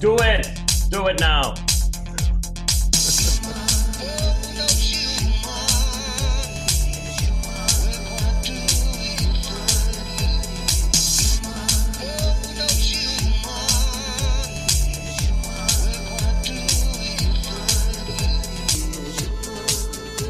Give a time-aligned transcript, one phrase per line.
[0.00, 0.48] Do it.
[0.88, 1.52] Do it now.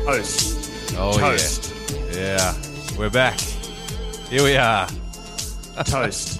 [0.04, 0.96] Toast.
[0.98, 1.72] Oh Toast.
[2.10, 2.54] yeah, yeah.
[2.98, 3.38] We're back.
[4.30, 4.88] Here we are.
[5.84, 6.39] Toast.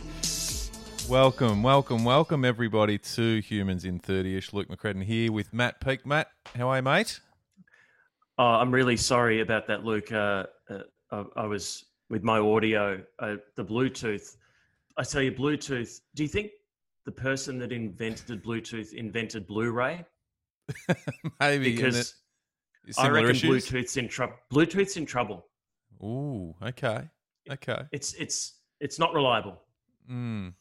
[1.11, 4.53] Welcome, welcome, welcome everybody to Humans in 30ish.
[4.53, 6.07] Luke McCredden here with Matt Peak.
[6.07, 7.19] Matt, how are you, mate?
[8.39, 10.13] Oh, I'm really sorry about that, Luke.
[10.13, 14.37] Uh, uh, I, I was with my audio, uh, the Bluetooth.
[14.99, 16.01] I tell you, Bluetooth.
[16.15, 16.53] Do you think
[17.05, 20.05] the person that invented Bluetooth invented Blu-ray?
[21.41, 22.15] Maybe Because
[22.97, 23.69] I reckon issues.
[23.69, 24.37] Bluetooth's in trouble.
[24.53, 25.45] Bluetooth's in trouble.
[26.05, 27.09] Ooh, okay,
[27.51, 27.83] okay.
[27.91, 29.61] It's it's it's not reliable.
[30.09, 30.55] Mm.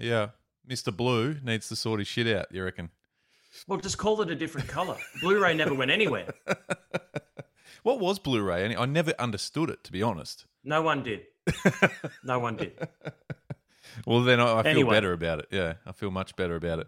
[0.00, 0.28] Yeah,
[0.68, 0.94] Mr.
[0.96, 2.46] Blue needs to sort his shit out.
[2.50, 2.90] You reckon?
[3.66, 4.96] Well, just call it a different color.
[5.20, 6.26] Blu-ray never went anywhere.
[7.82, 8.62] What was Blu-ray?
[8.62, 10.44] Any- I never understood it, to be honest.
[10.62, 11.22] No one did.
[12.22, 12.72] No one did.
[14.06, 14.94] Well, then I, I feel Anyway.
[14.94, 15.46] better about it.
[15.50, 16.86] Yeah, I feel much better about it.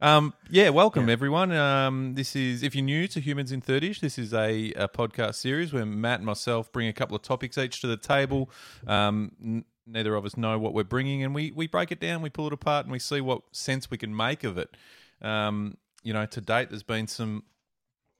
[0.00, 1.14] Um, yeah, welcome Yeah.
[1.14, 1.50] everyone.
[1.50, 5.34] Um, this is if you're new to Humans in 30ish, this is a, a podcast
[5.36, 8.50] series where Matt and myself bring a couple of topics each to the table.
[8.86, 12.30] Um, neither of us know what we're bringing, and we we break it down, we
[12.30, 14.76] pull it apart, and we see what sense we can make of it.
[15.22, 17.44] Um, you know, to date, there's been some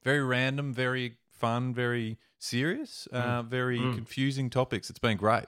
[0.03, 3.95] very random, very fun, very serious, uh, very Mm.
[3.95, 4.89] confusing topics.
[4.89, 5.45] It's been great.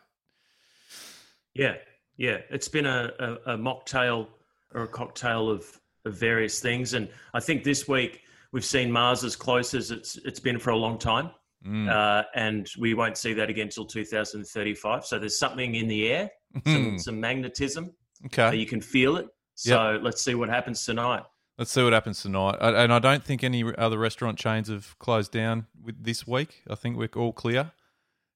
[1.53, 1.75] Yeah,
[2.17, 2.39] yeah.
[2.49, 4.27] It's been a, a, a mocktail
[4.73, 5.65] or a cocktail of,
[6.05, 10.17] of various things, and I think this week we've seen Mars as close as it's
[10.17, 11.31] it's been for a long time,
[11.67, 11.89] Mm.
[11.89, 15.05] uh, and we won't see that again until 2035.
[15.05, 16.29] So there's something in the air,
[16.65, 16.97] some, Hmm.
[16.97, 17.93] some magnetism.
[18.27, 18.55] okay.
[18.55, 19.27] You can feel it.
[19.55, 21.23] So let's see what happens tonight.
[21.57, 22.55] Let's see what happens tonight.
[22.61, 26.61] I- And I don't think any other restaurant chains have closed down with this week.
[26.69, 27.71] I think we're all clear.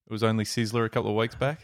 [0.08, 1.62] It was only Sizzler a couple of weeks back.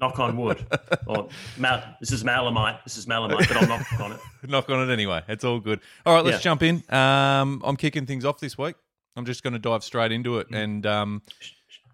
[0.00, 0.66] Knock on wood.
[1.06, 2.82] or mal- this is Malamite.
[2.84, 4.20] This is Malamite, but I'll knock on it.
[4.48, 5.22] Knock on it anyway.
[5.28, 5.80] It's all good.
[6.04, 6.42] All right, let's Yeah.
[6.50, 6.82] jump in.
[6.92, 8.74] Um, I'm kicking things off this week.
[9.16, 10.40] I'm just going to dive straight into Mm.
[10.40, 10.46] it.
[10.50, 11.22] And um,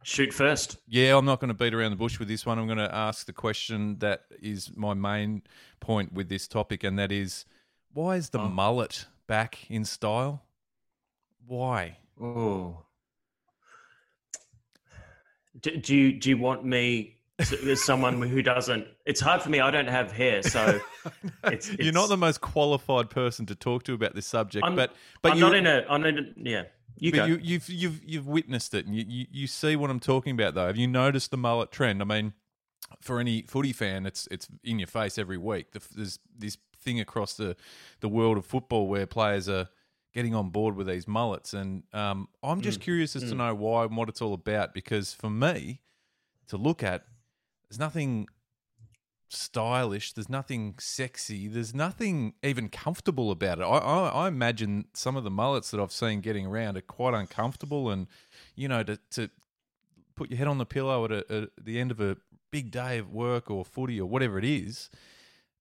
[0.03, 0.79] Shoot first.
[0.89, 2.59] yeah, I'm not going to beat around the bush with this one.
[2.59, 5.43] I'm going to ask the question that is my main
[5.81, 7.45] point with this topic, and that is
[7.93, 8.49] why is the Oh.
[8.49, 10.45] mullet back in style?
[11.47, 11.99] Why?
[12.21, 12.85] Oh.
[15.61, 18.87] Do, do you do you want me as someone who doesn't?
[19.07, 19.61] It's hard for me.
[19.61, 20.81] I don't have hair, so
[21.45, 24.95] it's, You're not the most qualified person to talk to about this subject, I'm- but
[25.23, 25.85] but I'm not in a.
[25.89, 26.23] I'm in a.
[26.37, 26.63] Yeah,
[27.01, 27.19] you go.
[27.21, 30.33] but you, you've you've you've witnessed it, and you, you you see what I'm talking
[30.35, 30.55] about.
[30.55, 32.01] Though, have you noticed the mullet trend?
[32.03, 32.33] I mean,
[33.01, 35.73] for any footy fan, it's it's in your face every week.
[35.73, 37.57] The, there's this thing across the
[38.01, 39.69] the world of football where players are
[40.15, 42.65] getting on board with these mullets, and um, I'm Mm.
[42.65, 44.73] just curious as to know why and what it's all about.
[44.75, 45.83] Because for me,
[46.49, 47.05] to look at,
[47.69, 48.27] there's nothing
[49.29, 50.13] stylish.
[50.13, 51.49] There's nothing sexy.
[51.49, 53.63] There's nothing even comfortable about it.
[53.63, 57.15] I, I, I imagine some of the mullets that I've seen getting around are quite
[57.15, 58.07] uncomfortable, and
[58.57, 59.31] you know, to to
[60.17, 62.17] put your head on the pillow at, a, at the end of a
[62.51, 64.91] big day of work or footy or whatever it is.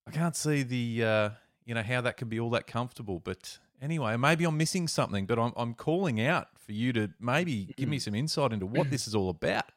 [0.07, 1.29] I can't see the uh,
[1.65, 3.19] you know how that could be all that comfortable.
[3.19, 5.25] But anyway, maybe I'm missing something.
[5.25, 8.89] But I'm I'm calling out for you to maybe give me some insight into what
[8.89, 9.71] this is all about.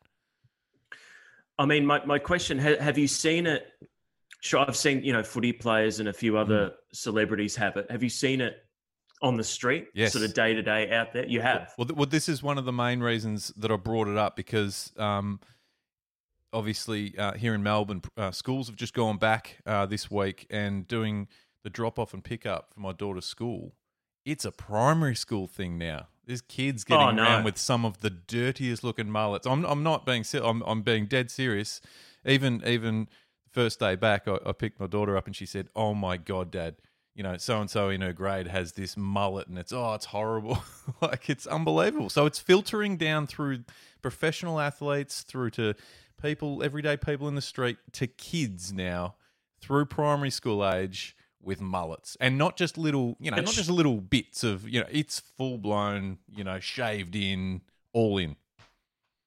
[1.60, 3.66] I mean, my, my question: ha, Have you seen it?
[4.40, 7.90] Sure, I've seen you know footy players and a few other celebrities have it.
[7.90, 8.56] Have you seen it
[9.20, 9.88] on the street?
[9.92, 10.12] Yes.
[10.12, 11.26] sort of day to day out there.
[11.26, 11.74] You have.
[11.76, 14.90] Well, well, this is one of the main reasons that I brought it up because
[14.96, 15.38] um,
[16.54, 20.88] obviously uh, here in Melbourne, uh, schools have just gone back uh, this week and
[20.88, 21.28] doing
[21.62, 23.74] the drop off and pick up for my daughter's school.
[24.24, 26.08] It's a primary school thing now.
[26.26, 27.22] There's kids oh, getting Oh, no.
[27.22, 29.46] around with some of the dirtiest looking mullets.
[29.46, 30.46] I'm, I'm not being silly.
[30.48, 31.80] I'm, I'm being dead serious.
[32.26, 33.08] Even even
[33.50, 36.50] first day back, I, I picked my daughter up and she said, "Oh my god,
[36.50, 36.76] Dad."
[37.14, 40.06] You know, so and so in her grade has this mullet, and it's oh, it's
[40.06, 40.58] horrible.
[41.02, 42.08] like it's unbelievable.
[42.10, 43.64] So it's filtering down through
[44.00, 45.74] professional athletes, through to
[46.22, 49.16] people, everyday people in the street, to kids now,
[49.60, 54.00] through primary school age with mullets, and not just little, you know, not just little
[54.00, 58.36] bits of, you know, it's full blown, you know, shaved in, all in.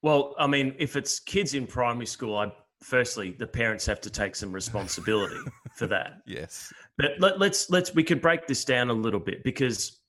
[0.02, 2.52] Well, I mean, if it's kids in primary school, I
[2.82, 5.38] firstly the parents have to take some responsibility
[5.74, 6.20] for that.
[6.26, 6.72] Yes.
[6.98, 10.00] But let, let's let's we could break this down a little bit because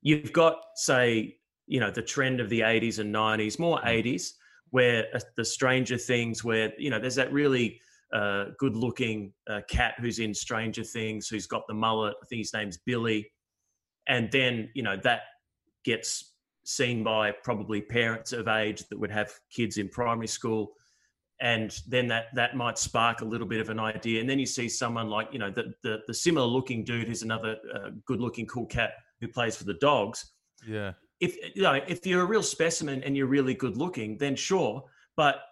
[0.00, 1.36] you've got say
[1.66, 4.32] you know the trend of the 80s and 90s, more 80s,
[4.70, 7.80] where uh, the Stranger Things, where you know there's that really
[8.14, 12.14] uh, good-looking uh, cat who's in Stranger Things, who's got the mullet.
[12.22, 13.30] I think his name's Billy,
[14.08, 15.22] and then you know that
[15.84, 16.32] gets
[16.64, 20.72] seen by probably parents of age that would have kids in primary school
[21.40, 24.46] and then that that might spark a little bit of an idea and then you
[24.46, 28.20] see someone like you know the the, the similar looking dude who's another uh, good
[28.20, 30.32] looking cool cat who plays for the dogs
[30.66, 30.92] Yeah.
[31.20, 34.84] if you know if you're a real specimen and you're really good looking then sure
[35.16, 35.42] but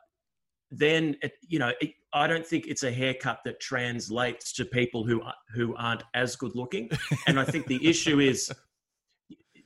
[0.70, 5.05] then it, you know it, i don't think it's a haircut that translates to people
[5.05, 5.23] who
[5.55, 6.91] who aren't as good looking.
[7.26, 8.50] And i think the issue is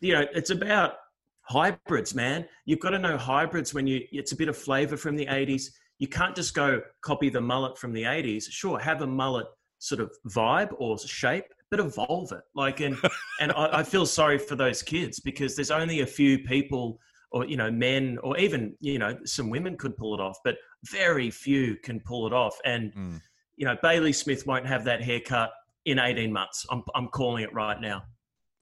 [0.01, 0.95] you know it's about
[1.43, 2.45] hybrids man.
[2.65, 5.71] You've got to know hybrids when you it's a bit of flavor from the 80s
[5.99, 9.47] you can't just go copy the mullet from the 80s sure have a mullet
[9.79, 12.43] sort of vibe or shape but evolve it.
[12.55, 12.97] Like and
[13.41, 16.99] and I, I feel sorry for those kids because there's only a few people
[17.37, 20.57] or you know men or even you know some women could pull it off but
[20.85, 23.21] very few can pull it off and Mm.
[23.57, 25.51] you know bailey smith won't have that haircut
[25.85, 28.03] in 18 months i'm, I'm calling it right now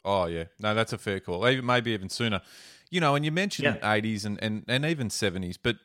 [0.07, 1.49] Oh yeah, no, that's a fair call.
[1.49, 2.43] Even maybe even sooner.
[2.91, 3.95] You know, and you mentioned Yeah.
[3.95, 5.77] eighties and, and, and even seventies, but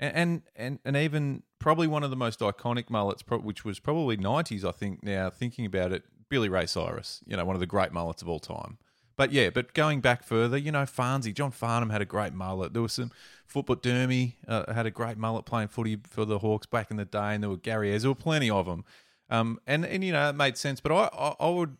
[0.00, 4.64] and and and even probably one of the most iconic mullets, which was probably nineties.
[4.64, 7.22] I think now thinking about it, Billy Ray Cyrus.
[7.26, 8.78] You know, one of the great mullets of all time.
[9.18, 12.72] But yeah, but going back further, you know, Farnsey, John Farnham had a great mullet.
[12.72, 13.10] There was some
[13.46, 13.74] football.
[13.74, 17.34] Dermy uh, had a great mullet playing footy for the Hawks back in the day,
[17.34, 18.02] and there were Gary Ayres.
[18.02, 18.84] There were plenty of them.
[19.28, 20.78] Um, and and you know, it made sense.
[20.78, 21.76] But I, I, I would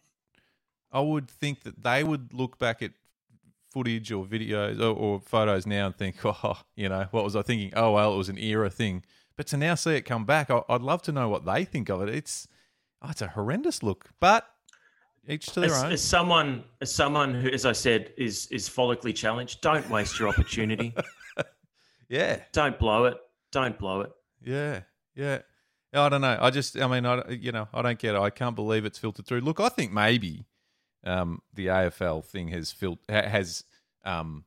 [0.90, 2.90] I would think that they would look back at
[3.70, 7.43] footage or videos or, or photos now and think, oh, you know, what was I
[7.43, 7.73] thinking?
[7.76, 9.05] Oh, well, it was an era thing.
[9.37, 11.88] But to now see it come back, I, I'd love to know what they think
[11.88, 12.08] of it.
[12.08, 12.49] It's
[13.00, 14.44] oh, it's a horrendous look, but
[15.28, 15.92] each to their as, own.
[15.92, 20.28] as someone as someone who as i said is is follically challenged don't waste your
[20.28, 20.94] opportunity
[22.10, 23.19] Yeah, don't blow it
[23.52, 24.12] don't blow it
[24.44, 24.80] yeah,
[25.14, 25.40] yeah.
[25.92, 26.38] I don't know.
[26.40, 28.20] I just, I mean, I, you know, I don't get it.
[28.20, 29.40] I can't believe it's filtered through.
[29.40, 30.44] Look, I think maybe
[31.04, 33.64] um, the AFL thing has fil- has,
[34.04, 34.44] um,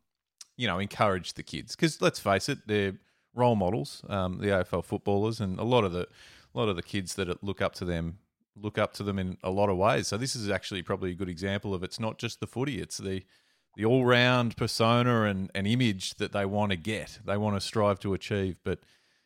[0.55, 2.93] you know, encouraged the kids because let's face it, they're
[3.33, 6.07] role models, um, the AFL footballers, and a lot of the,
[6.53, 8.19] a lot of the kids that look up to them
[8.55, 10.07] look up to them in a lot of ways.
[10.07, 12.97] So this is actually probably a good example of it's not just the footy; it's
[12.97, 13.23] the
[13.75, 17.61] the all round persona and, and image that they want to get, they want to
[17.61, 18.57] strive to achieve.
[18.63, 18.79] But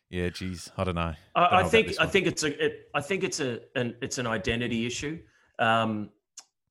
[0.08, 1.14] yeah, geez, I don't know.
[1.34, 3.96] Don't know I, I think I think it's a it, I think it's a an
[4.02, 5.18] it's an identity issue.
[5.58, 6.10] Um,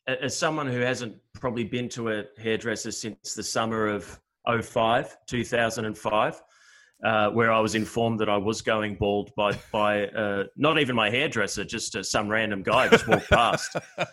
[0.07, 6.43] as someone who hasn't probably been to a hairdresser since the summer of 05, 2005,
[7.03, 10.95] uh, where I was informed that I was going bald by by uh, not even
[10.95, 13.75] my hairdresser, just uh, some random guy just walked past.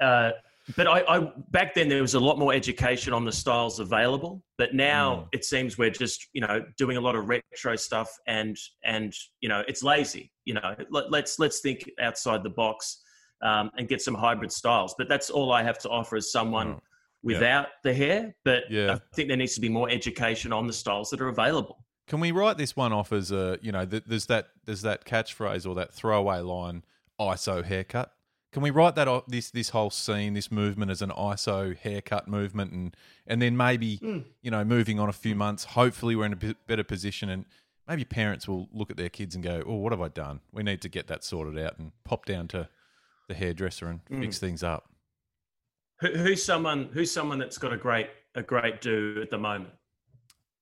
[0.00, 0.32] Uh,
[0.76, 4.42] but I, I back then there was a lot more education on the styles available.
[4.58, 5.28] But now Mm.
[5.32, 9.48] it seems we're just you know doing a lot of retro stuff, and and you
[9.48, 10.32] know it's lazy.
[10.44, 13.02] You know, let, let's let's think outside the box
[13.42, 14.94] um, and get some hybrid styles.
[14.98, 16.80] But that's all I have to offer as someone
[17.24, 17.36] Oh, yeah.
[17.36, 18.34] without the hair.
[18.44, 18.94] But Yeah.
[18.94, 21.84] I think there needs to be more education on the styles that are available.
[22.06, 25.06] Can we write this one off as a you know th- there's that there's that
[25.06, 26.84] catchphrase or that throwaway line
[27.18, 28.12] ISO haircut?
[28.52, 32.28] Can we write that off this this whole scene this movement as an ISO haircut
[32.28, 32.96] movement and
[33.26, 34.18] and then maybe hmm.
[34.42, 37.46] you know moving on a few months hopefully we're in a better position and
[37.88, 40.62] maybe parents will look at their kids and go oh what have I done we
[40.62, 42.68] need to get that sorted out and pop down to
[43.28, 44.20] the hairdresser and hmm.
[44.20, 44.90] fix things up.
[46.04, 49.70] Who, who's someone who's someone that's got a great a great do at the moment?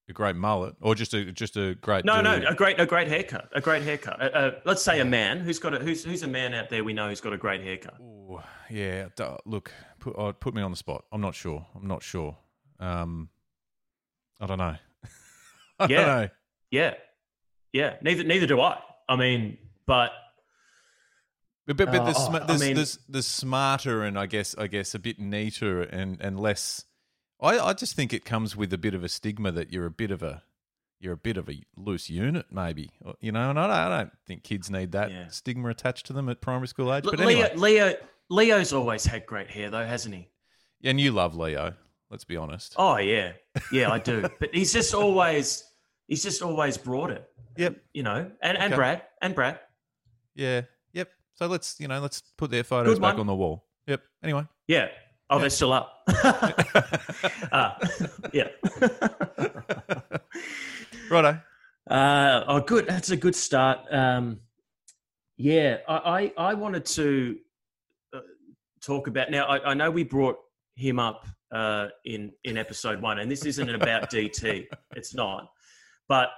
[0.09, 3.07] A great mullet or just a just a great No, no, a great, a great
[3.09, 4.21] haircut, a great haircut.
[4.21, 6.83] Uh, uh, let's say a man who's got a who's who's a man out there
[6.83, 7.95] we know who's got a great haircut.
[7.99, 9.07] Ooh, yeah,
[9.45, 11.03] look, put oh, put me on the spot.
[11.11, 11.65] I'm not sure.
[11.75, 12.37] I'm not sure.
[12.79, 13.29] Um,
[14.39, 14.75] I don't know.
[15.79, 15.87] I Yeah.
[15.87, 16.29] don't know.
[16.71, 16.93] Yeah,
[17.71, 17.95] yeah.
[18.01, 18.79] Neither neither do I.
[19.09, 20.11] I mean, but
[21.65, 24.67] But but, but Uh, there's, oh, I mean- there's there's smarter and I guess I
[24.67, 26.85] guess a bit neater and and less.
[27.41, 29.91] I I just think it comes with a bit of a stigma that you're a
[29.91, 30.43] bit of a
[30.99, 32.89] you're a bit of a loose unit, maybe.
[33.19, 35.27] You know, and I don't, I don't think kids need that Yeah.
[35.27, 37.03] stigma attached to them at primary school age.
[37.05, 37.95] L- But anyway, Leo, Leo
[38.29, 40.29] Leo's always had great hair though, hasn't he?
[40.79, 41.75] Yeah, and you love Leo.
[42.09, 42.75] Let's be honest.
[42.77, 43.33] Oh yeah,
[43.71, 44.21] yeah, I do.
[44.39, 45.63] but he's just always
[46.07, 47.27] he's just always brought it,
[47.57, 47.77] Yep.
[47.93, 48.31] you know.
[48.41, 48.75] And and Okay.
[48.75, 49.59] Brad and Brad.
[50.35, 50.61] Yeah.
[51.35, 53.65] So let's you know let's put their photos back on the wall.
[53.87, 54.01] Yep.
[54.23, 54.45] Anyway.
[54.67, 54.87] Yeah.
[55.29, 56.03] Oh, they're still up.
[57.51, 57.71] uh,
[58.33, 58.49] yeah.
[61.09, 61.39] Righto.
[61.89, 62.87] Uh, oh, good.
[62.87, 63.79] That's a good start.
[63.91, 64.39] Um,
[65.37, 67.37] yeah, I, I, I wanted to
[68.13, 68.19] uh,
[68.81, 69.45] talk about now.
[69.45, 70.37] I, I know we brought
[70.75, 74.67] him up uh, in in episode one, and this isn't about DT.
[74.95, 75.49] It's not.
[76.07, 76.29] But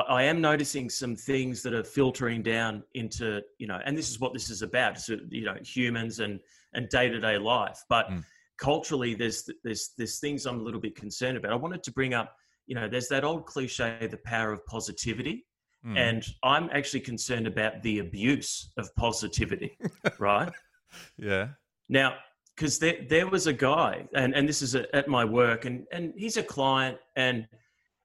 [0.00, 4.20] I, am noticing some things that are filtering down into you know, and this is
[4.20, 4.98] what this is about.
[4.98, 6.40] So, you know, humans and
[6.74, 8.08] and day to day life, but.
[8.08, 8.24] Mm.
[8.56, 11.50] Culturally, there's there's there's things I'm a little bit concerned about.
[11.50, 12.36] I wanted to bring up,
[12.68, 15.44] you know, there's that old cliche, the power of positivity,
[15.86, 15.98] Mm.
[15.98, 19.76] and I'm actually concerned about the abuse of positivity,
[20.18, 20.50] right?
[21.18, 21.48] yeah.
[21.90, 22.14] Now,
[22.56, 25.84] because there, there was a guy, and, and this is a, at my work, and,
[25.92, 27.46] and he's a client, and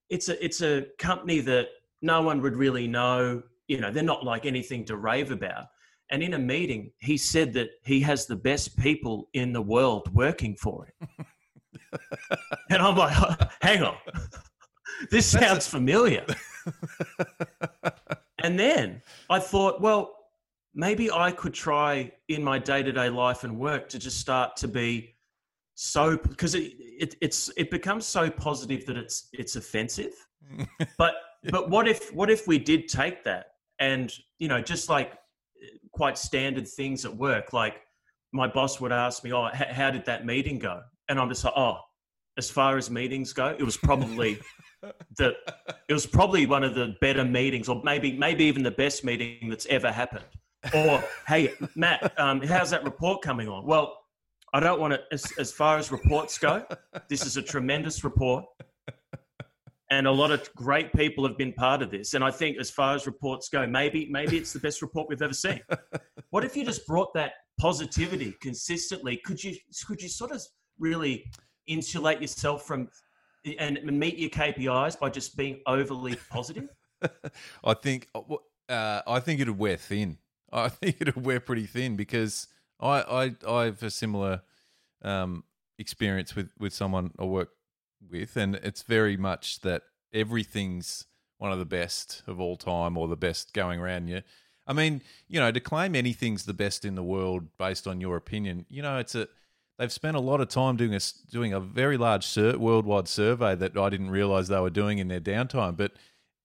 [0.09, 1.67] it's a it's a company that
[2.01, 3.43] no one would really know.
[3.67, 5.65] You know, they're not like anything to rave about.
[6.11, 10.13] And in a meeting, he said that he has the best people in the world
[10.13, 11.25] working for him.
[12.69, 13.15] and I'm like,
[13.61, 13.95] hang on,
[15.11, 16.25] this sounds familiar.
[18.43, 20.15] and then I thought, well,
[20.73, 24.55] maybe I could try in my day to day life and work to just start
[24.57, 25.15] to be
[25.75, 30.13] so because it, it it's it becomes so positive that it's it's offensive.
[30.97, 31.13] But
[31.51, 33.47] but what if what if we did take that
[33.79, 35.13] and you know just like
[35.91, 37.81] quite standard things at work like
[38.31, 41.43] my boss would ask me, "Oh, h- how did that meeting go?" And I'm just
[41.43, 41.79] like, "Oh,
[42.37, 44.39] as far as meetings go, it was probably
[45.17, 45.35] the
[45.87, 49.49] it was probably one of the better meetings, or maybe maybe even the best meeting
[49.49, 50.25] that's ever happened."
[50.73, 53.97] Or, "Hey, Matt, um, how's that report coming on?" Well,
[54.53, 55.01] I don't want to.
[55.11, 56.65] As, as far as reports go,
[57.07, 58.45] this is a tremendous report,
[59.91, 62.13] and a lot of great people have been part of this.
[62.13, 65.21] And I think, as far as reports go, maybe maybe it's the best report we've
[65.21, 65.61] ever seen.
[66.31, 69.19] What if you just brought that positivity consistently?
[69.25, 69.55] Could you
[69.87, 70.43] could you sort of
[70.77, 71.25] really
[71.65, 72.87] insulate yourself from
[73.57, 76.69] and meet your KPIs by just being overly positive?
[77.63, 80.19] I think uh, I think it'd wear thin.
[80.51, 82.47] I think it'd wear pretty thin because
[82.79, 84.41] I I I have a similar
[85.01, 85.43] um,
[85.79, 87.49] experience with with someone I work
[88.07, 91.05] with, and it's very much that everything's
[91.37, 94.21] one of the best of all time or the best going around you.
[94.67, 98.15] I mean, you know, to claim anything's the best in the world based on your
[98.15, 99.27] opinion, you know, it's a
[99.79, 100.99] they've spent a lot of time doing a
[101.31, 105.07] doing a very large sur- worldwide survey that I didn't realize they were doing in
[105.07, 105.93] their downtime, but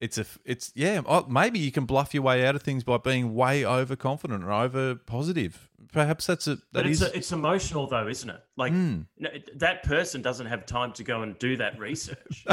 [0.01, 2.97] it's a it's yeah oh, maybe you can bluff your way out of things by
[2.99, 7.33] being way overconfident or over positive perhaps that's a that But it's is a, it's
[7.33, 8.41] emotional though, isn't it?
[8.57, 9.07] Like Mm.
[9.19, 12.45] no, that person doesn't have time to go and do that research.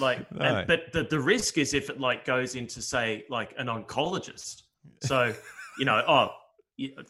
[0.00, 0.44] like, No.
[0.44, 4.62] and, but the the risk is if it like goes into say like an oncologist.
[5.02, 5.32] So
[5.78, 6.30] you know, oh,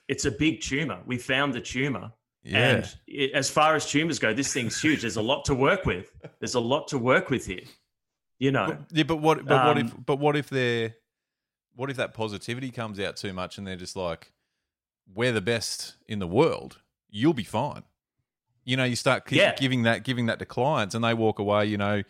[0.08, 0.98] it's a big tumor.
[1.06, 2.12] We found the tumor.
[2.42, 5.00] yeah And it, as far as tumors go, this thing's huge.
[5.02, 6.10] There's a lot to work with.
[6.40, 7.64] There's a lot to work with here.
[8.38, 10.94] You know, But- yeah but what but what if Um, but what if they're
[11.74, 14.32] what if that positivity comes out too much and they're just like
[15.12, 16.78] we're the best in the world.
[17.08, 17.82] You'll be fine.
[18.64, 19.54] You know you start Yeah.
[19.56, 22.02] giving that giving that to clients and they walk away you know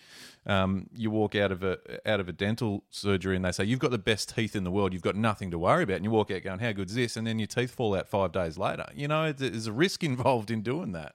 [0.46, 1.78] um, you walk out of a
[2.10, 4.70] out of a dental surgery and they say you've got the best teeth in the
[4.70, 4.92] world.
[4.94, 5.96] You've got nothing to worry about.
[5.96, 7.16] And you walk out going how good's this?
[7.18, 8.86] And then your teeth fall out five days later.
[8.94, 11.14] You know there's a risk involved in doing that.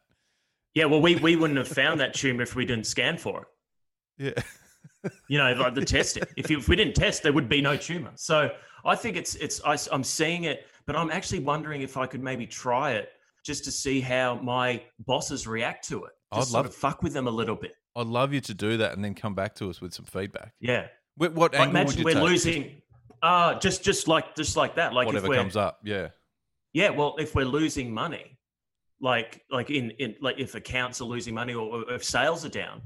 [0.75, 0.85] Yeah.
[0.85, 3.47] Well, we we wouldn't have found that tumor if we didn't scan for it.
[4.37, 4.43] yeah
[5.27, 6.23] You know, like the testing.
[6.37, 8.11] If, if we didn't test, there would be no tumor.
[8.15, 8.49] So
[8.85, 12.23] I think it's it's I, am seeing it, but I'm actually wondering if I could
[12.23, 13.09] maybe try it
[13.45, 16.11] just to see how my bosses react to it.
[16.31, 17.75] I'd Just sort love- of fuck with them a little bit.
[17.97, 20.53] i'd love you to do that and then come back to us with some feedback
[20.59, 20.87] Yeah.
[21.17, 22.23] what, what Like, imagine we're take?
[22.23, 22.81] losing.
[23.21, 24.93] Uh just just like just like that.
[24.93, 26.07] Like whatever if comes up yeah
[26.73, 28.37] Yeah, well, if we're losing money,
[28.99, 32.49] like like in in like if accounts are losing money or, or if sales are
[32.63, 32.81] down,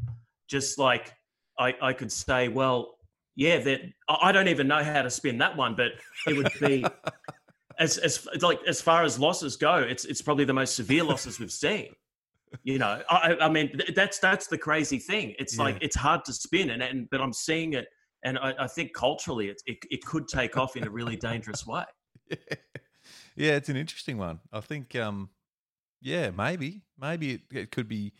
[0.49, 1.13] just like
[1.59, 2.97] I I could say, well,
[3.35, 5.91] yeah, that I don't even know how to spin that one, but
[6.27, 6.85] it would be
[7.79, 11.39] as as like as far as losses go, it's it's probably the most severe losses
[11.39, 11.93] we've seen.
[12.63, 15.35] You know, I I- mean that's that's the crazy thing.
[15.37, 17.87] It's like it's hard to spin, and, and but I'm seeing it,
[18.23, 21.67] and I, I think culturally it, it it could take off in a really dangerous
[21.67, 21.83] way.
[23.35, 24.39] yeah, it's an interesting one.
[24.51, 25.29] I think, um,
[26.01, 28.13] yeah, maybe, maybe it, it could be,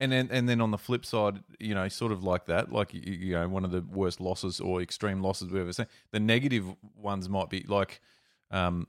[0.00, 2.92] and then and then on the flip side, you know, sort of like that, like
[2.92, 5.86] you, know, one of the worst losses or extreme losses we've ever seen.
[6.12, 8.00] The negative ones might be like,
[8.50, 8.86] um,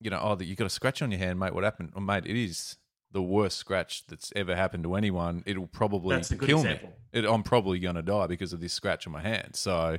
[0.00, 1.54] you know, oh, that you got a scratch on your hand, mate.
[1.54, 1.92] What happened?
[1.96, 2.76] Oh, mate, it is
[3.12, 5.42] the worst scratch that's ever happened to anyone.
[5.46, 6.88] It'll probably That's a good kill example.
[6.88, 7.20] me.
[7.20, 9.56] It, I'm probably going to die because of this scratch on my hand.
[9.56, 9.98] So,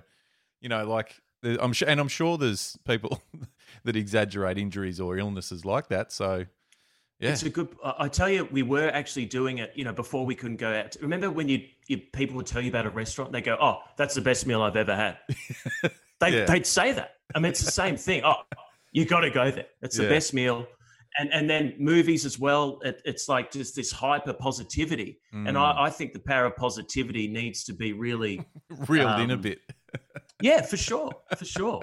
[0.61, 3.21] you know, like I'm sure, and I'm sure there's people
[3.83, 6.11] that exaggerate injuries or illnesses like that.
[6.11, 6.45] So,
[7.19, 7.69] yeah, It's a good.
[7.83, 9.71] I I tell you, we were actually doing it.
[9.75, 10.95] You know, before we couldn't go out.
[11.01, 13.31] Remember when you, you people would tell you about a restaurant?
[13.31, 15.17] They go, "Oh, that's the best meal I've ever had."
[16.19, 16.45] They Yeah.
[16.45, 17.11] they'd say that.
[17.35, 18.23] I mean, it's the same thing.
[18.25, 18.41] Oh,
[18.91, 19.67] you got to go there.
[19.83, 20.09] It's the Yeah.
[20.09, 20.65] best meal.
[21.19, 22.79] And and then movies as well.
[22.83, 25.19] It, it's like just this hyper positivity.
[25.31, 25.57] And Mm.
[25.57, 28.41] I, I think the power of positivity needs to be really
[28.87, 29.59] reeled in a um, bit.
[30.41, 31.81] Yeah, for sure, for sure.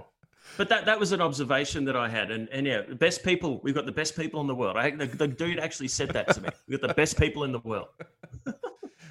[0.57, 3.61] But that, that was an observation that I had, and and yeah, the best people.
[3.63, 4.77] We've got the best people in the world.
[4.77, 6.49] I, the, the dude actually said that to me.
[6.69, 7.89] We've got the best people in the world.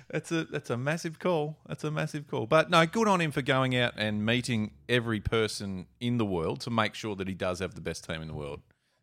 [0.10, 1.58] That's a that's a massive call.
[1.68, 2.46] That's a massive call.
[2.46, 6.62] But no, good on him for going out and meeting every person in the world
[6.62, 8.62] to make sure that he does have the best team in the world.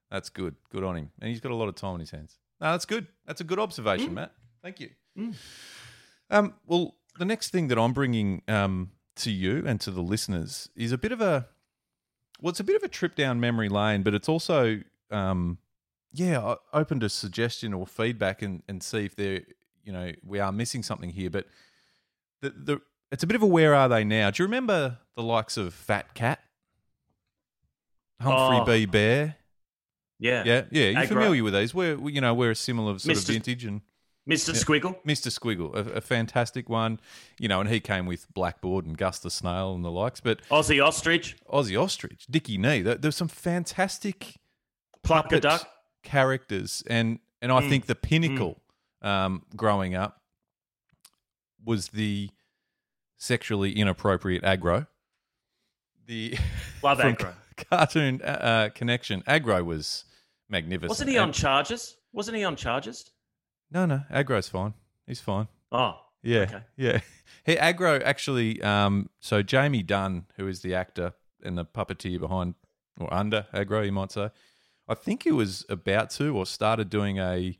[0.09, 0.55] That's good.
[0.71, 1.11] Good on him.
[1.21, 2.39] And he's got a lot of time on his hands.
[2.61, 3.09] No, that's good.
[3.27, 4.33] That's a good observation, Matt.
[4.63, 4.91] Thank you.
[6.31, 10.69] Um, well, the next thing that I'm bringing um, to you and to the listeners
[10.77, 11.49] is a bit of a
[12.41, 14.81] well, it's a bit of a trip down memory lane, but it's also
[15.11, 15.59] um,
[16.13, 19.43] yeah, open to suggestion or feedback and, and see if there
[19.85, 21.31] you know we are missing something here.
[21.31, 21.47] But
[22.43, 22.81] the the
[23.13, 24.31] it's a bit of a where are they now?
[24.31, 26.41] Do you remember the likes of Fat Cat,
[28.21, 28.65] Humphrey Oh.
[28.65, 28.87] B.
[28.87, 29.37] Bear?
[30.19, 31.75] Yeah, Yeah, yeah, you're familiar with these.
[31.75, 33.81] We're we- you know we're a similar sort of vintage and.
[34.29, 34.55] Mr.
[34.55, 34.97] Squiggle.
[35.05, 35.29] Mr.
[35.29, 37.01] Squiggle, a, a fantastic one,
[37.39, 40.21] you know, and he came with Blackboard and Gus the Snail and the likes.
[40.21, 41.37] But Ossie Ostrich.
[41.51, 44.35] Ossie Ostrich, Dickie Knee, there, there's some fantastic
[45.05, 45.69] Plucka Duck.
[46.03, 47.69] characters, and and I Mm.
[47.71, 48.61] think the pinnacle
[49.03, 50.21] um, growing up
[51.65, 52.31] was the
[53.17, 54.87] sexually inappropriate Agro.
[56.07, 56.37] The
[56.83, 57.35] Love Agro.
[57.71, 59.23] cartoon uh, uh, connection.
[59.27, 60.05] Agro was
[60.49, 60.89] magnificent.
[60.91, 61.97] Wasn't he on charges?
[62.13, 63.11] Wasn't he on charges?
[63.71, 64.75] No, no, Agro's fine.
[65.07, 65.49] He's fine.
[65.73, 66.63] Oh, Yeah, Okay.
[66.77, 67.01] yeah.
[67.45, 68.61] Hey, Agro actually.
[68.63, 72.55] Um, so Jamie Dunn, who is the actor and the puppeteer behind
[72.99, 74.31] or under Agro, you might say.
[74.87, 77.57] I think he was about to or started doing a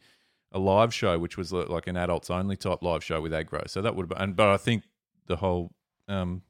[0.53, 3.63] a live show, which was like an adults only type live show with Agro.
[3.69, 4.33] So that would have been.
[4.35, 4.83] But I think
[5.27, 5.71] the whole
[6.09, 6.43] um,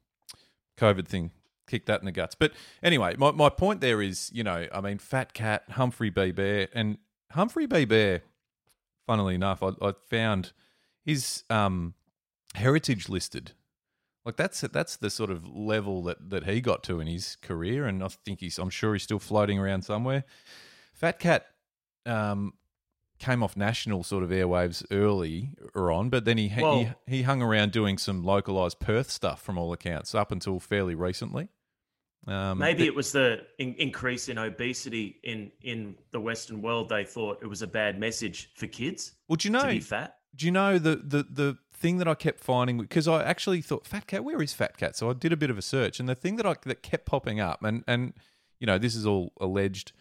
[0.77, 1.31] COVID thing
[1.67, 2.35] kicked that in the guts.
[2.35, 2.51] But
[2.83, 6.67] anyway, my my point there is, you know, I mean, Fat Cat, Humphrey B Bear,
[6.73, 6.97] and
[7.31, 8.23] Humphrey B Bear.
[9.11, 10.53] Funnily enough, I, I found
[11.03, 11.95] his um,
[12.55, 13.51] heritage listed.
[14.23, 17.85] Like that's that's the sort of level that that he got to in his career,
[17.87, 18.57] and I think he's.
[18.57, 20.23] I'm sure he's still floating around somewhere.
[20.93, 21.47] Fat Cat
[22.05, 22.53] um,
[23.19, 27.41] came off national sort of airwaves early or on, but then he he, he hung
[27.41, 31.49] around doing some localized Perth stuff from all accounts up until fairly recently.
[32.27, 36.89] Um, maybe it was the in- increase in obesity in in the Western world.
[36.89, 40.17] They thought it was a bad message for kids Would you know to be fat.
[40.35, 43.87] Do you know the the the thing that I kept finding because I actually thought
[43.87, 44.95] Fat Cat, where is Fat Cat?
[44.95, 47.05] So I did a bit of a search, and the thing that I that kept
[47.05, 48.13] popping up, and and
[48.59, 49.91] you know this is all alleged,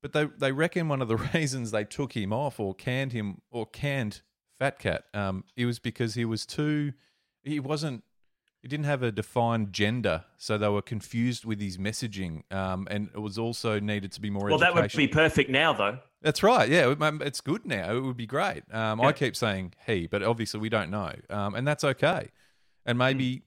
[0.00, 3.42] but they they reckon one of the reasons they took him off or canned him
[3.50, 4.22] or canned
[4.58, 6.92] Fat Cat, um, it was because he was too,
[7.42, 8.02] he wasn't.
[8.66, 13.10] He didn't have a defined gender, so they were confused with his messaging, um, and
[13.14, 14.48] it was also needed to be more.
[14.48, 15.98] Well, that would be perfect now, though.
[16.20, 16.68] That's right.
[16.68, 17.94] Yeah, it's good now.
[17.94, 18.64] It would be great.
[18.74, 22.30] Um, I keep saying he, but obviously we don't know, um, and that's okay.
[22.84, 23.44] And maybe,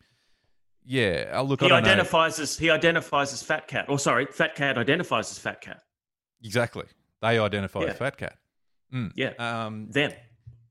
[0.85, 1.31] yeah.
[1.33, 1.61] I'll look.
[1.63, 1.89] I He don't know.
[1.89, 3.87] identifies as he identifies as fat cat.
[3.89, 5.83] Or sorry, fat cat identifies as fat cat.
[6.41, 6.85] exactly.
[7.21, 7.87] They identify Yeah.
[7.87, 8.37] as fat cat.
[8.93, 9.11] Mm.
[9.15, 10.13] Yeah, Um, them.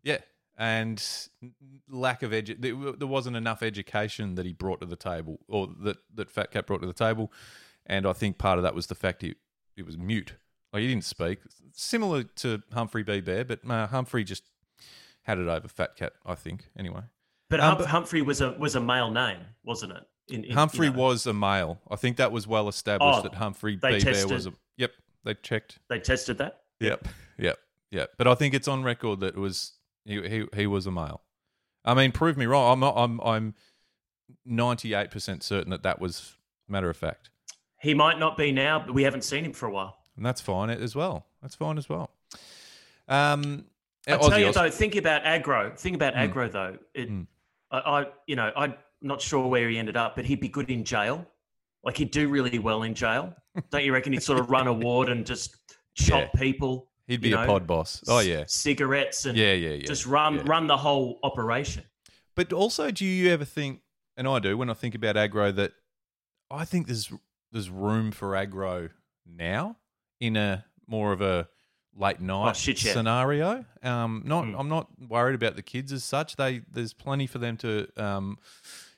[0.03, 0.21] yeah,
[0.59, 1.03] and
[1.89, 5.69] lack of edu- there, there wasn't enough education that he brought to the table, or
[5.85, 7.33] that that fat cat brought to the table,
[7.87, 9.35] and I think part of that was the fact he
[9.77, 10.35] he was mute.
[10.73, 11.39] Like he didn't speak,
[11.73, 13.21] similar to Humphrey B.
[13.21, 14.45] Bear, but uh, Humphrey just
[15.23, 16.13] had it over Fat Cat.
[16.27, 17.03] I think anyway.
[17.49, 20.03] But, Um, Hum- but- Humphrey was a was a male name, wasn't it?
[20.29, 21.81] In, in- Humphrey you know, was a male.
[21.91, 23.81] I think that was well established Oh, that Humphrey B.
[23.99, 24.53] they Bear was a.
[24.77, 24.91] Yep,
[25.25, 25.79] they checked.
[25.89, 26.61] They tested that.
[26.81, 27.57] Yep, yep,
[27.91, 28.11] yep.
[28.19, 29.73] But I think it's on record that it was
[30.09, 31.23] he he, he was a male.
[31.85, 32.73] I mean, prove me wrong.
[32.73, 33.55] I'm not, I'm I'm
[34.45, 36.35] ninety eight percent certain that that was
[36.69, 37.31] matter of fact,
[37.81, 39.97] He might not be now, but we haven't seen him for a while.
[40.17, 41.27] and that's fine as well.
[41.41, 42.11] That's fine as well.
[43.09, 43.65] Um,
[44.07, 45.73] I tell Aussie, you though, think about Agro.
[45.77, 46.19] Think about Mm.
[46.19, 46.79] Agro though.
[46.95, 47.27] It, Mm.
[47.71, 50.71] I, I, you know, I'm not sure where he ended up, but he'd be good
[50.71, 51.27] in jail.
[51.85, 53.35] Like he'd do really well in jail.
[53.71, 55.57] Don't you reckon he'd sort of run a ward and just
[55.95, 56.89] chop people?
[57.09, 58.03] He'd be you a pod boss.
[58.07, 59.87] Oh yeah, cigarettes and yeah, yeah, yeah.
[59.87, 60.43] just run yeah.
[60.47, 61.83] run the whole operation.
[62.37, 63.81] But also, do you ever think,
[64.17, 65.73] and I do when I think about Agro that
[66.51, 67.11] I think there's
[67.51, 68.91] there's room for Agro
[69.27, 69.77] now
[70.21, 71.49] in a more of a
[71.97, 72.93] late night Oh, shit, yeah.
[72.93, 73.65] scenario.
[73.83, 74.61] Um, not Mm.
[74.61, 76.37] I'm not worried about the kids as such.
[76.37, 78.39] They there's plenty for them to um,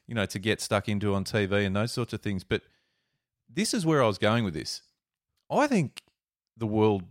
[0.08, 2.42] you know, to get stuck into on TV and those sorts of things.
[2.42, 2.62] But
[3.48, 4.82] this is where I was going with this.
[5.48, 6.02] I think
[6.56, 7.04] the world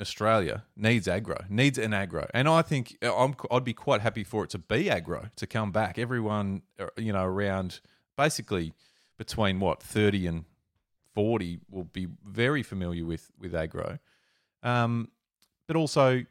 [0.00, 4.24] Australia needs Agro, needs an Agro, and I think uh, I'm, I'd be quite happy
[4.24, 5.98] for it to be Agro to come back.
[5.98, 7.80] Everyone, uh, you know, around
[8.16, 8.72] basically
[9.16, 10.44] between what thirty and
[11.14, 13.98] forty will be very familiar with with Agro.
[14.62, 15.08] Um,
[15.66, 16.24] but also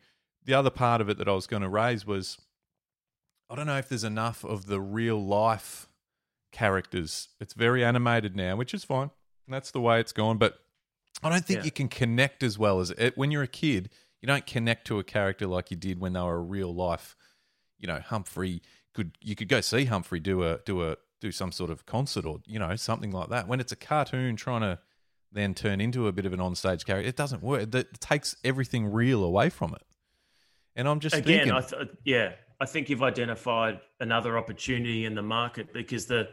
[0.43, 2.38] the other part of it that I was going to raise was
[3.49, 5.88] I don't know if there's enough of the real life
[6.51, 7.30] characters.
[7.39, 9.10] It's very animated now, which is fine.
[9.47, 10.38] That's the way it's gone.
[10.38, 10.60] But
[11.25, 11.65] I don't think Yeah.
[11.65, 13.89] you can connect as well as it, when you're a kid.
[14.21, 17.15] You don't connect to a character like you did when they were a real life.
[17.79, 18.61] You know, Humphrey
[18.93, 22.25] could you could go see Humphrey do a do a do some sort of concert
[22.25, 23.47] or you know something like that.
[23.47, 24.79] When it's a cartoon trying to
[25.31, 27.73] then turn into a bit of an onstage character, it doesn't work.
[27.75, 29.81] It, takes everything real away from it.
[30.75, 35.15] And I'm just Again, thinking, I th- yeah, I think you've identified another opportunity in
[35.15, 36.29] the market because the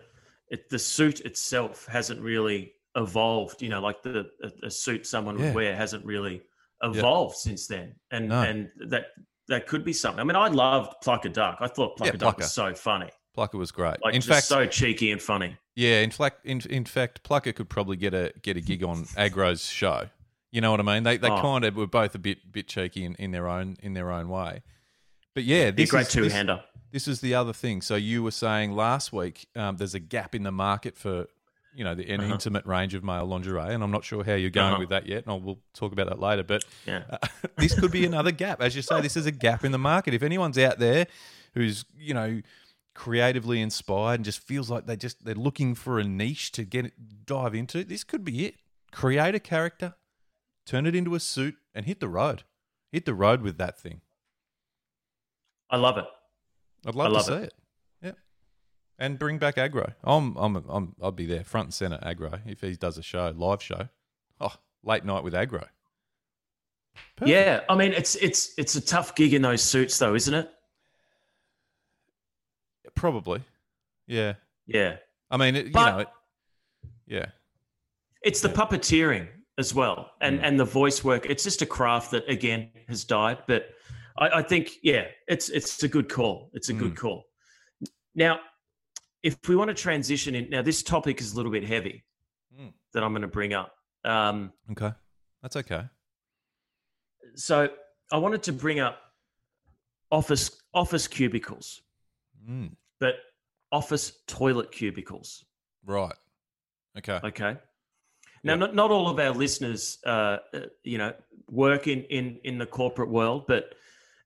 [0.49, 3.63] it, the suit itself hasn't really evolved.
[3.63, 5.47] You know, like the a, a suit someone Yeah.
[5.47, 6.43] would wear hasn't really
[6.83, 8.43] evolved since then, and No.
[8.43, 9.07] and that
[9.49, 10.21] that could be something.
[10.21, 11.59] I mean, I loved Plucka Duck.
[11.61, 12.39] I thought Pluck Yeah, a Duck Plucker.
[12.45, 13.97] was so funny, Plucker was great.
[14.05, 15.57] like in just fact, so cheeky and funny.
[15.75, 19.05] Yeah, in fact, in, in fact, Plucker could probably get a get a gig on
[19.17, 20.09] Agro's show.
[20.51, 21.03] You know what I mean?
[21.03, 21.41] They they Oh.
[21.41, 24.29] kind of were both a bit bit cheeky in, in their own in their own
[24.29, 24.63] way.
[25.35, 26.63] But yeah, this great is, two this, hander.
[26.91, 27.81] this is the other thing.
[27.81, 31.27] So you were saying last week um, there's a gap in the market for
[31.75, 32.33] you know the, an Uh-huh.
[32.33, 34.81] intimate range of male lingerie, and I'm not sure how you're going Uh-huh.
[34.81, 36.43] with that yet, and I'll, we'll talk about that later.
[36.43, 37.05] But Yeah.
[37.11, 37.19] uh,
[37.57, 39.01] this could be another gap, as you say.
[39.01, 40.15] This is a gap in the market.
[40.15, 41.07] If anyone's out there
[41.55, 42.41] who's you know
[42.95, 47.25] creatively inspired and just feels like they just they're looking for a niche to get
[47.27, 48.57] dive into, this could be it.
[48.93, 49.95] Create a character,
[50.67, 52.43] turn it into a suit, and hit the road.
[52.91, 54.03] Hit the road with that thing.
[55.71, 56.05] I love it.
[56.87, 57.39] I'd love, love to it.
[57.39, 57.55] see it.
[59.03, 59.93] Yeah, and bring back Agro.
[60.05, 61.99] I'm, I'm, I'm, I'll be there front and center.
[62.03, 63.89] Agro if he does a show, live show.
[64.41, 65.67] Oh, late night with Agro.
[67.17, 67.31] Perfect.
[67.31, 70.51] Yeah, I mean, it's it's it's a tough gig in those suits, though, isn't it?
[72.95, 73.41] probably.
[74.07, 74.35] Yeah,
[74.67, 74.97] Yeah,
[75.31, 76.09] I mean, it, you But- know, it,
[77.07, 77.27] yeah,
[78.23, 80.43] it's the puppeteering as well, and Mm.
[80.45, 81.25] and the voice work.
[81.27, 83.71] It's just a craft that again has died, but
[84.19, 86.51] I, I think yeah, it's it's a good call.
[86.53, 86.79] It's a Mm.
[86.81, 87.25] good call.
[88.15, 88.41] Now,
[89.23, 92.05] if we want to transition in, now this topic is a little bit heavy
[92.59, 92.73] Mm.
[92.93, 93.75] that I'm going to bring up.
[94.05, 94.93] Um, okay,
[95.43, 95.85] that's okay.
[97.35, 97.69] so
[98.13, 98.99] I wanted to bring up
[100.11, 101.81] office office cubicles,
[102.49, 103.15] Mm, but
[103.71, 105.45] office toilet cubicles.
[105.85, 106.15] right.
[106.99, 107.19] Okay.
[107.25, 107.57] Okay.
[108.45, 108.57] Now, Yeah.
[108.57, 111.15] not, not all of our listeners, uh, uh, you know,
[111.49, 113.75] work in, in, in the corporate world, but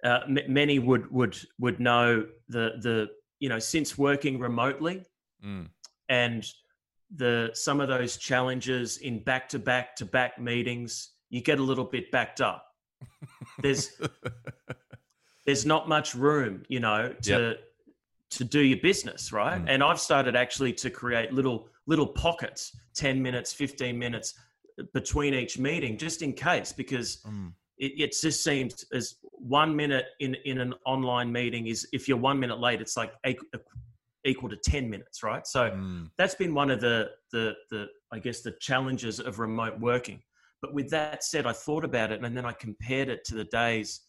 [0.03, 3.09] uh, m- many would would would know the the
[3.41, 5.05] you know since working remotely
[5.45, 5.69] Mm,
[6.09, 6.47] and
[7.15, 11.63] the some of those challenges in back to back to back meetings, you get a
[11.63, 12.67] little bit backed up.
[13.61, 13.91] There's
[15.47, 17.57] there's not much room, you know, to
[18.31, 19.63] to do your business, right?
[19.65, 19.69] Mm.
[19.69, 24.35] And I've started actually to create little little pockets, 10 minutes, 15 minutes
[24.93, 29.17] between each meeting, just in case, because mm, it, it just seems as
[29.49, 33.13] one minute in, in an online meeting is if you're one minute late, it's like
[34.25, 35.47] equal to 10 minutes, right?
[35.47, 39.79] So mm, that's been one of the the the I guess the challenges of remote
[39.81, 40.23] working.
[40.63, 43.45] But with that said, I thought about it and then I compared it to the
[43.45, 44.01] days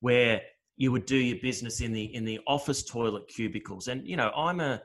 [0.00, 0.40] where
[0.76, 3.88] you would do your business in the in the office toilet cubicles.
[3.88, 4.80] And you know, I'm a,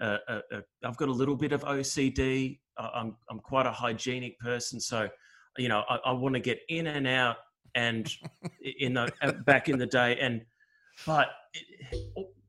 [0.00, 2.58] a, a, a I've got a little bit of OCD.
[2.78, 5.08] I'm I'm quite a hygienic person, so
[5.56, 7.36] you know I, I want to get in and out
[7.76, 8.10] and
[8.80, 10.40] in the uh, back in the day and
[11.06, 11.28] but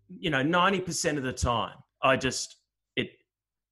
[0.09, 2.55] you know 90% of the time i just
[2.95, 3.09] it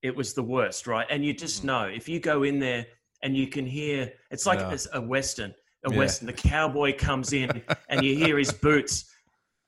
[0.04, 1.66] it was the worst right and you just Mhm.
[1.66, 2.86] know if you go in there
[3.24, 4.78] and you can hear it's like Yeah.
[4.94, 5.98] a western a Yeah.
[5.98, 9.10] western the cowboy comes in and you hear his boots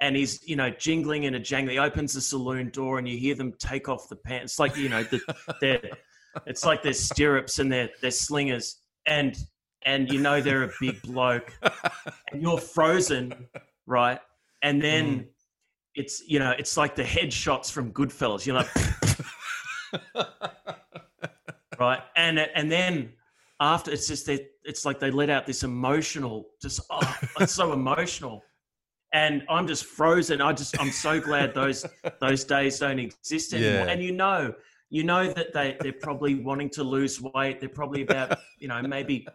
[0.02, 3.17] and he's you know jingling and a jangling he opens the saloon door and you
[3.17, 5.19] hear them take off the pants it's like you know the,
[5.62, 5.89] they're
[6.45, 9.38] it's like their stirrups and they're they're slingers and
[9.86, 11.54] and you know they're a big bloke
[12.32, 13.34] and you're frozen,
[13.86, 14.20] right?
[14.62, 15.28] And then Mm.
[15.96, 18.46] it's you know it's like the headshots from Goodfellas.
[18.46, 18.70] You're like
[21.80, 23.13] right, and and then
[23.60, 27.74] after it's just they, it's like they let out this emotional, just oh, it's so
[27.74, 28.44] emotional,
[29.13, 30.42] and I'm just frozen.
[30.42, 31.86] I just I'm so glad those
[32.20, 33.86] those days don't exist anymore.
[33.86, 33.92] Yeah.
[33.92, 34.54] And you know,
[34.90, 37.60] you know that they they're probably wanting to lose weight.
[37.60, 39.28] They're probably about you know maybe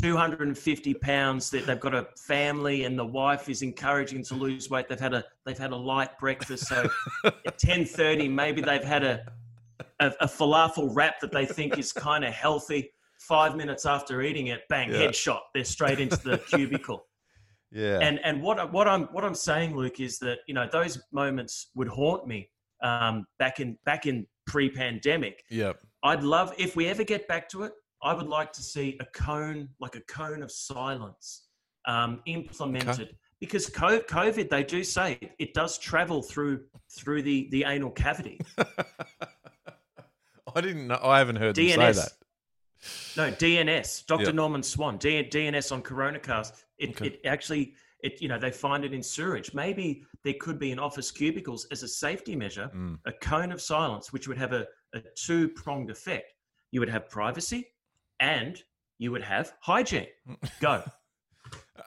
[0.00, 4.88] 250 pounds that they've got a family and the wife is encouraging to lose weight
[4.88, 6.88] they've had a they've had a light breakfast so
[7.24, 9.24] at 10:30 maybe they've had a,
[10.00, 14.46] a a falafel wrap that they think is kind of healthy 5 minutes after eating
[14.48, 15.06] it bang Yeah.
[15.08, 17.06] headshot they're straight into the cubicle
[17.70, 17.98] yeah.
[18.00, 21.68] and and what what I'm what I'm saying Luke is that you know those moments
[21.74, 22.48] would haunt me
[22.82, 27.62] um back in back in pre-pandemic yeah I'd love if we ever get back to
[27.62, 27.72] it.
[28.02, 31.46] I would like to see a cone, like a cone of silence,
[31.86, 34.48] um, implemented because COVID.
[34.50, 38.40] They do say it does travel through through the the anal cavity,
[40.54, 40.98] I didn't know.
[41.02, 42.12] I haven't heard them say that.
[43.16, 44.24] No, DNS, Dr.
[44.24, 44.30] Yeah.
[44.32, 46.64] Norman Swan, D- DNS on CoronaCast.
[46.78, 47.06] It, Okay.
[47.08, 49.54] it actually, it you know, they find it in sewage.
[49.54, 52.98] Maybe there could be in office cubicles as a safety measure, Mm.
[53.06, 56.34] a cone of silence, which would have a, a two pronged effect.
[56.72, 57.68] You would have privacy,
[58.22, 58.62] and
[58.98, 60.06] you would have hygiene.
[60.60, 60.82] Go.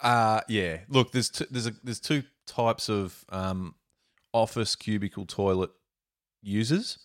[0.02, 0.80] Uh yeah.
[0.90, 3.76] Look, there's t- there's a there's two types of um,
[4.34, 5.70] office cubicle toilet
[6.44, 7.00] users.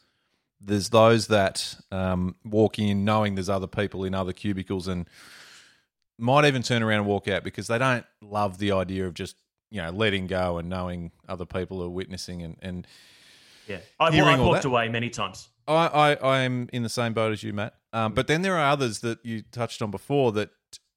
[0.61, 5.09] There's those that um, walk in knowing there's other people in other cubicles and
[6.19, 9.37] might even turn around and walk out because they don't love the idea of just
[9.71, 12.87] you know letting go and knowing other people are witnessing and and
[13.69, 14.69] Yeah, I've, I've walked that.
[14.69, 15.49] away many times.
[15.77, 17.75] I, I, am in the same boat as you, Matt.
[17.93, 20.51] Um, but then there are others that you touched on before that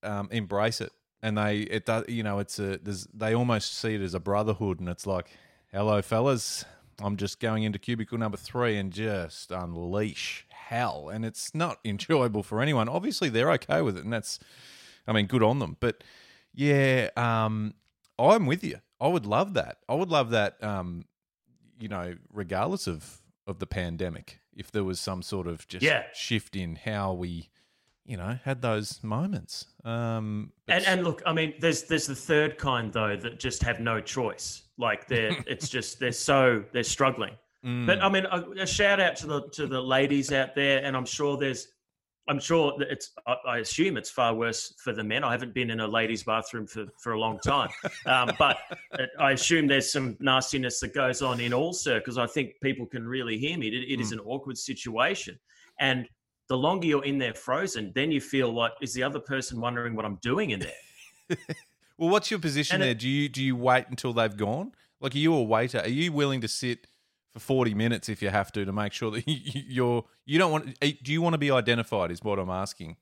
[0.03, 3.95] um, embrace it, and they it does you know it's a there's, they almost see
[3.95, 5.31] it as a brotherhood, and it's like,
[5.71, 6.65] hello fellas,
[7.01, 12.43] I'm just going into cubicle number three and just unleash hell, and it's not enjoyable
[12.43, 12.89] for anyone.
[12.89, 14.39] Obviously, they're okay with it, and that's,
[15.07, 15.77] I mean, good on them.
[15.79, 16.03] But
[16.53, 17.73] yeah, um,
[18.19, 18.79] I'm with you.
[19.01, 19.77] I would love that.
[19.89, 20.63] I would love that.
[20.63, 21.05] Um,
[21.79, 26.03] you know, regardless of of the pandemic, if there was some sort of just Yeah.
[26.13, 27.49] shift in how we,
[28.05, 29.67] you know, had those moments.
[29.83, 33.79] Um, And and look, I mean, there's there's the third kind though that just have
[33.79, 34.63] no choice.
[34.77, 37.35] Like they're it's just they're so they're struggling.
[37.65, 40.83] Mm, But I mean, a, a shout out to the to the ladies out there,
[40.83, 41.69] and I'm sure there's,
[42.27, 43.11] I'm sure that it's.
[43.27, 45.25] I, assume it's far worse for the men.
[45.25, 47.69] I haven't been in a ladies' bathroom for for a long time,
[48.05, 48.57] um, but
[48.93, 52.17] it, I assume there's some nastiness that goes on in all circles.
[52.17, 53.67] I think people can really hear me.
[53.67, 55.37] It, it is an awkward situation,
[55.79, 56.07] and
[56.47, 59.95] the longer you're in there frozen, then you feel like is the other person wondering
[59.95, 61.37] what I'm doing in there.
[61.97, 62.95] well, what's your position and it- there?
[62.95, 64.71] do you do you wait until they've gone?
[65.01, 65.79] Like, are you a waiter?
[65.79, 66.87] Are you willing to sit
[67.33, 70.51] for forty minutes if you have to to make sure that you, you're you don't
[70.51, 70.77] want?
[70.81, 72.11] eh, Do you want to be identified?
[72.11, 72.97] Is what I'm asking.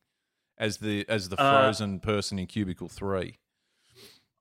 [0.57, 3.37] As the as the Uh, frozen person in cubicle three.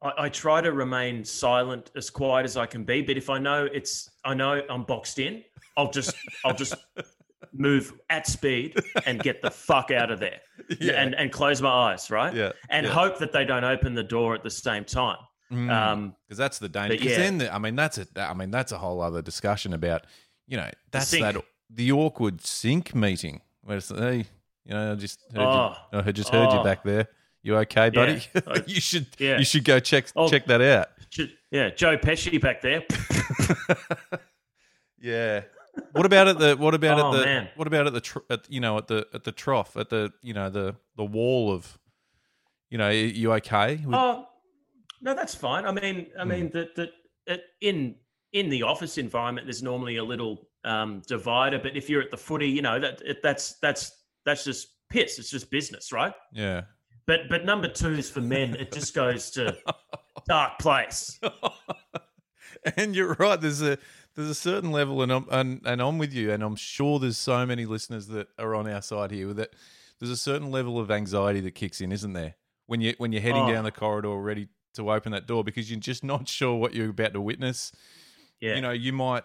[0.03, 3.03] I, I try to remain silent, as quiet as I can be.
[3.03, 5.44] But if I know it's, I know I'm boxed in,
[5.76, 6.74] I'll just, I'll just
[7.53, 10.40] move at speed and get the fuck out of there,
[10.81, 12.35] and and close my eyes, right?
[12.35, 12.92] Yeah, and yeah.
[12.92, 15.18] hope that they don't open the door at the same time.
[15.53, 15.71] Mm.
[15.71, 16.95] Um, because that's the danger.
[16.97, 17.19] Because yeah.
[17.19, 20.07] then, the, I mean, that's a, I mean, that's a whole other discussion about,
[20.47, 21.23] you know, that's sink.
[21.25, 21.37] that
[21.69, 24.27] the awkward sink meeting where it's hey,
[24.65, 25.75] you know, I just heard Oh.
[25.93, 26.65] you, I just heard you Oh.
[26.65, 27.09] back there.
[27.43, 28.23] You okay, buddy?
[28.47, 29.39] I- you should, Yeah.
[29.39, 30.29] you should go check Oh.
[30.29, 30.89] check that out.
[31.51, 32.85] Yeah, Joe Pesci back there.
[35.01, 35.43] yeah.
[35.93, 37.49] What about at the what about Oh, at the man.
[37.57, 40.13] what about at the tr- at, you know at the at the trough at the
[40.21, 41.79] you know the the wall of
[42.71, 43.77] you know you okay?
[43.77, 44.27] with- Oh,
[45.01, 45.65] no, that's fine.
[45.67, 46.91] I mean, I mean that that
[47.61, 47.95] in
[48.33, 52.17] in the office environment, there's normally a little um, divider, but if you're at the
[52.17, 53.91] footy, you know that it, that's that's
[54.25, 55.19] that's just piss.
[55.19, 56.13] It's just business, right?
[56.33, 56.63] yeah.
[57.07, 58.55] But but number two is for men.
[58.55, 59.57] It just goes to
[60.29, 61.19] dark place.
[62.77, 63.41] and you're right.
[63.41, 63.79] There's a
[64.15, 67.19] there's a certain level, and I'm and, and I'm with you, and I'm sure there's
[67.19, 69.51] so many listeners that are on our side here that
[69.99, 72.35] there's a certain level of anxiety that kicks in, isn't there?
[72.67, 73.53] When you when you're heading Oh.
[73.53, 76.91] down the corridor, ready to open that door, because you're just not sure what you're
[76.91, 77.73] about to witness.
[78.41, 79.25] Yeah, You know, you might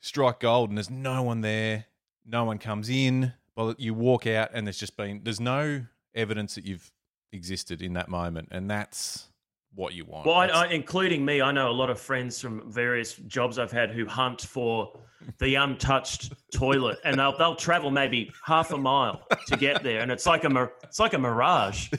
[0.00, 1.86] strike gold, and there's no one there.
[2.24, 3.32] No one comes in.
[3.54, 6.90] But you walk out, and there's just been there's no evidence that you've
[7.32, 9.28] existed in that moment, and that's
[9.74, 10.26] what you want.
[10.26, 13.72] Well, I, I, including me, I know a lot of friends from various jobs I've
[13.72, 14.98] had who hunt for
[15.38, 20.10] the untouched toilet, and they'll they'll travel maybe half a mile to get there, and
[20.10, 21.90] it's like a it's like a mirage.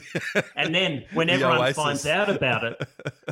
[0.56, 1.76] And then when The everyone oasis.
[1.76, 2.86] finds out about it,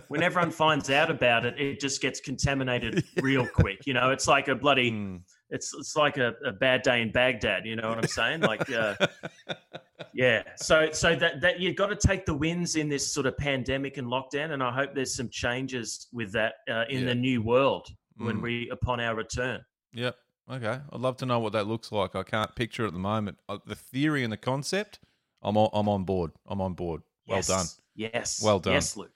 [0.08, 3.86] when everyone finds out about it, it just gets contaminated real quick.
[3.86, 5.16] You know, it's like a bloody Hmm.
[5.50, 7.66] it's it's like a, a bad day in Baghdad.
[7.66, 8.40] You know what I'm saying?
[8.40, 8.96] Like, uh,
[10.14, 10.42] yeah.
[10.56, 13.96] So so that that you've got to take the wins in this sort of pandemic
[13.96, 17.06] and lockdown, and I hope there's some changes with that uh, in Yeah.
[17.08, 18.42] the new world when Mm.
[18.42, 19.64] we upon our return.
[19.92, 20.16] Yep.
[20.50, 20.80] Okay.
[20.92, 22.14] I'd love to know what that looks like.
[22.14, 23.38] I can't picture it at the moment.
[23.48, 24.98] Uh, The theory and the concept,
[25.42, 26.32] I'm on, I'm on board.
[26.46, 27.02] I'm on board.
[27.26, 27.46] Well Yes.
[27.48, 27.66] done.
[27.94, 28.42] Yes.
[28.42, 28.74] Well done.
[28.74, 29.12] Yes, Luke.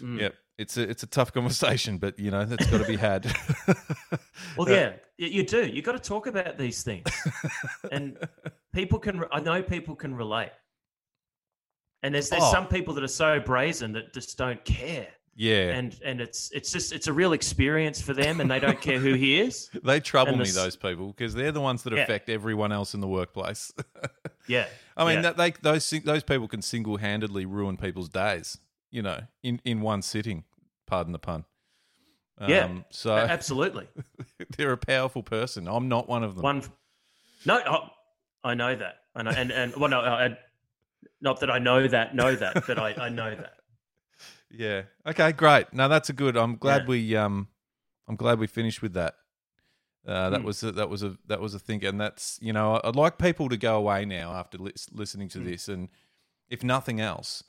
[0.00, 0.20] Mm.
[0.20, 0.34] Yep.
[0.60, 3.26] It's a it's a tough conversation, but you know that's got to be had.
[4.56, 5.66] Well, yeah, you do.
[5.66, 7.06] You got to talk about these things,
[7.92, 8.16] and
[8.74, 9.22] people can.
[9.32, 10.50] I know people can relate.
[12.02, 12.50] And there's there's Oh.
[12.52, 15.08] some people that are so brazen that just don't care.
[15.36, 18.80] yeah, and and it's it's just it's a real experience for them, and they don't
[18.80, 19.70] care who he is.
[19.84, 22.00] they trouble and me those people because they're the ones that Yeah.
[22.02, 23.72] affect everyone else in the workplace.
[24.48, 25.32] Yeah, I mean, Yeah.
[25.32, 28.58] that they those those people can single handedly ruin people's days.
[28.90, 30.44] You know, in in one sitting.
[30.90, 31.44] Pardon the pun.
[32.48, 32.64] Yeah.
[32.64, 33.86] Um, so absolutely.
[34.56, 35.68] they're a powerful person.
[35.68, 36.42] I'm not one of them.
[36.42, 36.62] One
[37.46, 37.88] No, oh,
[38.42, 38.96] I know that.
[39.14, 40.36] I know, and and well, no, I,
[41.20, 43.52] not that I know that, know that, but I, I know that.
[44.52, 44.82] Yeah.
[45.06, 45.30] Okay.
[45.30, 45.72] Great.
[45.72, 46.36] Now that's a good.
[46.36, 46.88] I'm glad Yeah.
[46.88, 47.46] we um,
[48.08, 49.14] I'm glad we finished with that.
[50.04, 50.44] Uh, that Mm.
[50.44, 53.16] was a, that was a that was a thing, and that's you know I'd like
[53.16, 55.44] people to go away now after lis- listening to Mm.
[55.44, 55.88] this, and
[56.48, 57.44] if nothing else,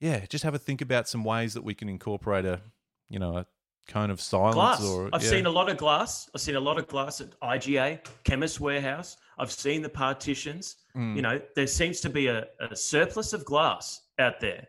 [0.00, 2.60] yeah, just have a think about some ways that we can incorporate a
[3.08, 3.46] you know a
[3.88, 4.82] cone of silence Glass.
[4.84, 5.28] or I've yeah.
[5.30, 6.30] seen a lot of glass.
[6.34, 9.16] I've seen a lot of glass at IGA, Chemist Warehouse.
[9.38, 10.76] I've seen the partitions.
[10.96, 11.16] Mm.
[11.16, 14.66] You know, there seems to be a, a surplus of glass out there,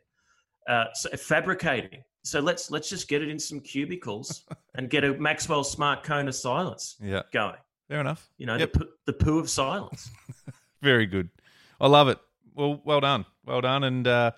[0.68, 2.04] uh, so fabricating.
[2.24, 4.44] So let's let's just get it in some cubicles
[4.76, 7.56] and get a Maxwell Smart cone of silence yeah, going.
[7.88, 8.28] fair enough.
[8.38, 8.74] You know, Yep.
[8.74, 10.10] the, poo- the poo of silence.
[10.82, 11.30] Very good.
[11.80, 12.18] I love it.
[12.56, 14.32] Well, well done, well done, and uh,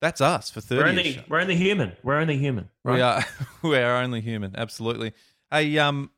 [0.00, 0.88] that's us for We're thirty.
[0.90, 1.92] only we're only human.
[2.02, 2.68] We're only human.
[2.84, 2.94] Right?
[2.94, 3.24] We are
[3.62, 4.54] we are only human.
[4.56, 5.12] Absolutely.
[5.50, 6.10] Hey, um,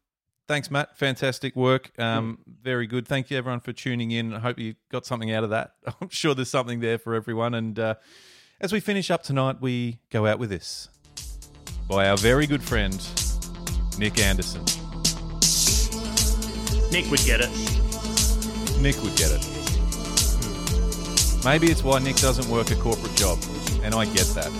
[0.48, 0.96] thanks, Matt.
[0.96, 1.90] Fantastic work.
[1.98, 3.08] Um, very good.
[3.08, 4.34] Thank you, everyone, for tuning in.
[4.34, 5.72] I hope you got something out of that.
[6.00, 7.54] I'm sure there's something there for everyone.
[7.54, 7.94] And uh,
[8.60, 10.88] as we finish up tonight, we go out with this
[11.88, 12.94] by our very good friend
[13.98, 14.62] Nick Anderson.
[16.92, 17.50] Nick would get it.
[18.80, 19.48] Nick would get it.
[21.44, 23.38] Maybe it's why Nick doesn't work a corporate job,
[23.82, 24.50] and I get that.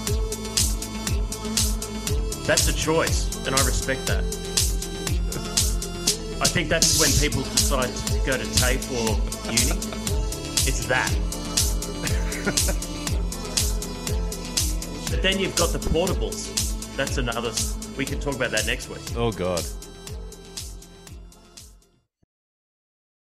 [2.47, 4.25] That's a choice, and I respect that.
[6.41, 9.15] I think that's when people decide to go to TAFE or
[9.53, 9.79] uni.
[10.67, 11.11] It's that.
[15.11, 16.51] but then you've got the portables.
[16.97, 17.53] That's another.
[17.97, 19.01] We can talk about that next week.
[19.17, 19.65] Oh God.